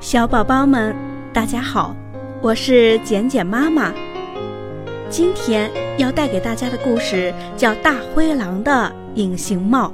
[0.00, 0.96] 小宝宝们，
[1.30, 1.94] 大家好，
[2.40, 3.92] 我是简简妈妈。
[5.10, 9.92] 今天要带给大家的故事叫《大灰狼的隐形帽》。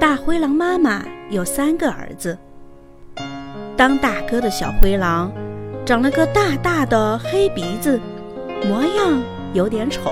[0.00, 2.36] 大灰狼妈妈有三个儿子。
[3.76, 5.30] 当大哥的小灰狼
[5.86, 8.00] 长了个大大的黑鼻子，
[8.66, 9.22] 模样
[9.52, 10.10] 有点丑。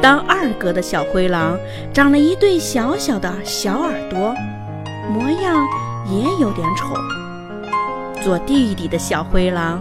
[0.00, 1.58] 当二哥的小灰狼
[1.92, 4.34] 长了一对小小的小耳朵，
[5.12, 5.66] 模样
[6.10, 6.94] 也有点丑。
[8.22, 9.80] 做弟弟的小灰狼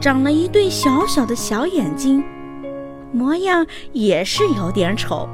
[0.00, 2.24] 长了一对小小的小眼睛，
[3.12, 5.28] 模样也是有点丑。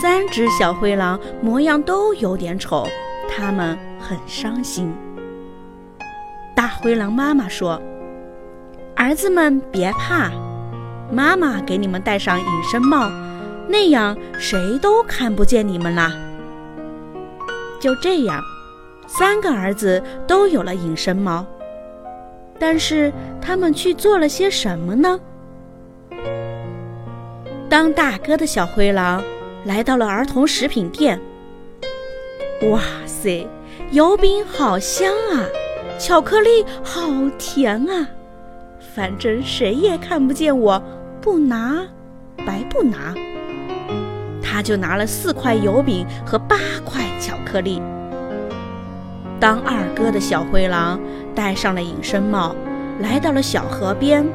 [0.00, 2.86] 三只小灰狼模样都有点丑，
[3.28, 4.92] 他们很伤心。
[6.54, 7.80] 大灰狼妈妈说
[8.94, 10.30] ：“儿子们别怕。”
[11.12, 13.10] 妈妈给你们戴上隐身帽，
[13.68, 16.12] 那样谁都看不见你们啦。
[17.84, 18.42] 就这样，
[19.06, 21.44] 三个儿子都有了隐身猫。
[22.58, 25.20] 但是他们去做了些什么呢？
[27.68, 29.22] 当大哥的小灰狼
[29.66, 31.20] 来到了儿童食品店，
[32.70, 33.46] 哇塞，
[33.90, 35.44] 油饼好香啊，
[35.98, 37.02] 巧克力好
[37.38, 38.08] 甜啊。
[38.94, 40.82] 反正谁也看不见我，
[41.20, 41.86] 不拿
[42.46, 43.14] 白不拿。
[44.42, 47.03] 他就拿了四块油饼和八块
[47.54, 47.80] 克力。
[49.38, 50.98] 当二哥的小灰狼
[51.36, 52.56] 戴上了隐身帽，
[52.98, 54.26] 来到了小河边。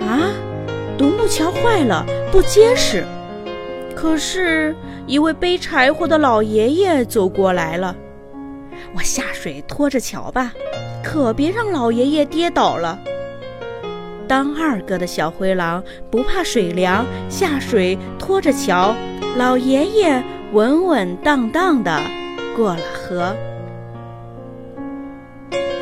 [0.00, 0.34] 啊，
[0.98, 3.04] 独木桥坏了，不结实。
[3.94, 4.74] 可是，
[5.06, 7.94] 一位背柴火的老爷爷走过来了。
[8.92, 10.52] 我下水拖着桥吧。
[11.04, 12.98] 可别让老爷爷跌倒了。
[14.26, 18.94] 当二哥的小灰狼不怕水凉，下水拖着桥，
[19.36, 22.00] 老爷爷稳稳当当的
[22.56, 23.34] 过了河。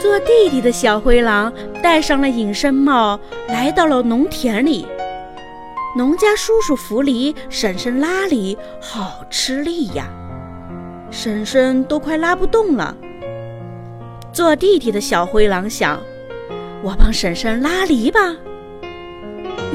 [0.01, 3.19] 做弟弟的小灰狼戴上了隐身帽，
[3.49, 4.87] 来到了农田里。
[5.97, 10.07] 农家叔叔扶犁，婶婶拉犁，好吃力呀！
[11.11, 12.95] 婶婶都快拉不动了。
[14.33, 15.99] 做弟弟的小灰狼想
[16.85, 18.37] ：“我帮婶婶拉犁吧。”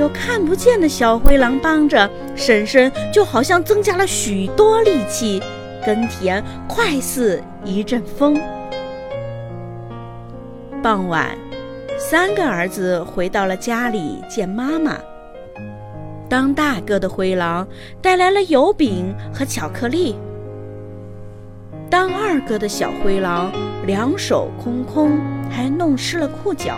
[0.02, 5.40] 有看不见的小灰狼帮着，婶婶就好像增加了许多力气，
[5.86, 8.42] 耕田快似一阵风。
[10.82, 11.38] 傍晚，
[12.00, 14.98] 三个儿子回到了家里见妈妈。
[16.28, 17.68] 当大哥的灰狼
[18.02, 20.16] 带来了油饼和巧克力。
[21.92, 23.52] 当二哥的小灰狼
[23.86, 26.74] 两手空空，还弄湿了裤脚；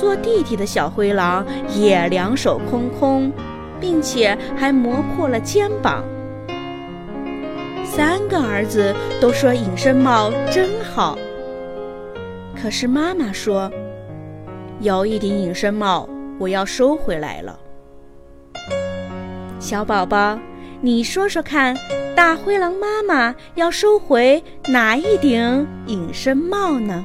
[0.00, 1.44] 做弟弟的小灰狼
[1.76, 3.30] 也两手空空，
[3.78, 6.02] 并且还磨破了肩膀。
[7.84, 11.18] 三个儿子都说隐身帽真好，
[12.56, 13.70] 可是妈妈说，
[14.80, 17.60] 有一顶隐身帽我要收回来了。
[19.58, 20.38] 小宝宝，
[20.80, 21.76] 你说说看。
[22.16, 27.02] 大灰狼妈妈要收回哪一顶隐身帽呢？